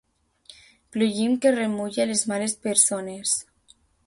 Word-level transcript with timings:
Plugim 0.95 1.35
que 1.43 1.51
remulla 1.57 2.09
les 2.13 2.25
males 2.33 2.57
persones. 2.65 3.37